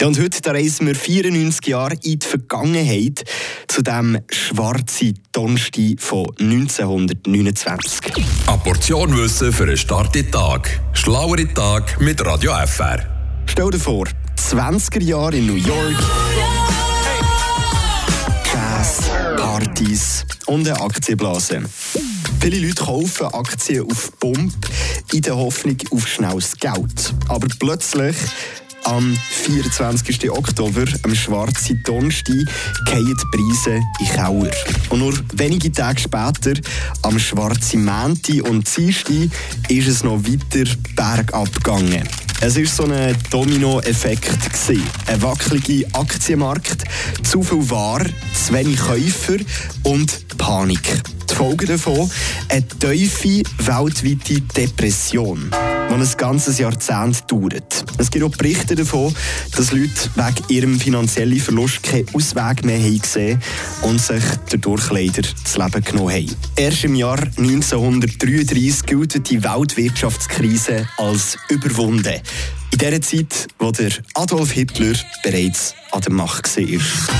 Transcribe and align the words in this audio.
Ja, 0.00 0.06
und 0.06 0.18
heute 0.18 0.40
da 0.40 0.52
reisen 0.52 0.86
wir 0.86 0.94
94 0.94 1.66
Jahre 1.66 1.94
in 2.02 2.18
die 2.18 2.26
Vergangenheit 2.26 3.22
zu 3.68 3.82
dem 3.82 4.18
schwarzen 4.30 5.18
Donnerstag 5.30 6.00
von 6.00 6.26
1929. 6.38 8.00
Eine 8.46 8.58
Portion 8.64 9.14
Wissen 9.14 9.52
für 9.52 9.64
einen 9.64 9.76
starken 9.76 10.30
Tag. 10.30 10.80
Schlauere 10.94 11.46
Tag 11.52 12.00
mit 12.00 12.24
Radio 12.24 12.52
FR. 12.66 13.04
Stell 13.44 13.68
dir 13.68 13.78
vor, 13.78 14.06
20er 14.38 15.02
Jahre 15.02 15.36
in 15.36 15.48
New 15.48 15.56
York. 15.56 16.02
Jazz, 18.50 19.02
Partys 19.36 20.24
und 20.46 20.66
eine 20.66 20.80
Aktienblase. 20.80 21.60
Viele 22.40 22.66
Leute 22.66 22.82
kaufen 22.82 23.26
Aktien 23.26 23.84
auf 23.84 24.18
Pump 24.18 24.66
in 25.12 25.20
der 25.20 25.36
Hoffnung 25.36 25.76
auf 25.90 26.08
schnelles 26.08 26.56
Geld. 26.56 27.12
Aber 27.28 27.48
plötzlich 27.58 28.16
am 28.90 29.16
24. 29.30 30.30
Oktober, 30.30 30.84
am 31.04 31.14
schwarzen 31.14 31.80
Donnerstag, 31.84 32.34
fallen 32.88 33.06
die 33.06 33.36
Preise 33.36 33.80
in 34.00 34.06
Keller. 34.06 34.50
Und 34.90 34.98
nur 34.98 35.14
wenige 35.34 35.70
Tage 35.70 36.00
später, 36.00 36.54
am 37.02 37.18
schwarzen 37.18 37.84
Mänti 37.84 38.40
und 38.42 38.76
Dienstag, 38.76 39.30
ist 39.68 39.88
es 39.88 40.02
noch 40.02 40.24
weiter 40.24 40.68
bergab 40.96 41.52
gegangen. 41.54 42.08
Es 42.40 42.56
war 42.56 42.66
so 42.66 42.84
ein 42.84 43.16
Domino-Effekt. 43.30 44.30
Ein 45.06 45.22
wackeliger 45.22 45.86
Aktienmarkt, 45.92 46.84
zu 47.22 47.42
viel 47.42 47.70
Ware, 47.70 48.06
zu 48.34 48.54
wenig 48.54 48.78
Käufer 48.78 49.36
und 49.84 50.36
Panik. 50.36 51.02
Die 51.30 51.34
Folge 51.34 51.66
davon 51.66 52.10
eine 52.48 52.66
tiefe 52.66 53.42
weltweite 53.58 54.40
Depression, 54.56 55.50
die 55.90 55.94
ein 55.96 56.16
ganzes 56.16 56.58
Jahrzehnt 56.58 57.30
dauert. 57.30 57.84
Es 57.98 58.10
gibt 58.10 58.24
auch 58.24 58.30
Berichte 58.30 58.76
davon, 58.76 59.12
dass 59.56 59.72
Leute 59.72 59.90
wegen 60.14 60.48
ihrem 60.48 60.80
finanziellen 60.80 61.40
Verlust 61.40 61.82
keinen 61.82 62.06
Ausweg 62.14 62.64
mehr 62.64 62.78
haben 62.78 63.00
gesehen 63.00 63.42
und 63.82 64.00
sich 64.00 64.22
dadurch 64.50 64.90
leider 64.90 65.22
das 65.22 65.56
Leben 65.56 65.84
genommen 65.84 66.14
haben. 66.14 66.36
Erst 66.56 66.84
im 66.84 66.94
Jahr 66.94 67.18
1933 67.36 68.86
gilt 68.86 69.30
die 69.30 69.42
Weltwirtschaftskrise 69.42 70.88
als 70.96 71.36
überwunden. 71.48 72.20
In 72.72 72.78
der 72.78 73.02
Zeit, 73.02 73.48
wo 73.58 73.72
der 73.72 73.90
Adolf 74.14 74.52
Hitler 74.52 74.94
bereits 75.24 75.74
an 75.90 76.02
der 76.02 76.12
Macht 76.12 76.56
war. 76.56 76.80